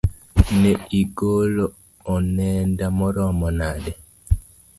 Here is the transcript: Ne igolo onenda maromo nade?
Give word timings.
Ne 0.61 0.71
igolo 0.99 1.65
onenda 2.13 2.85
maromo 2.97 3.47
nade? 3.59 3.93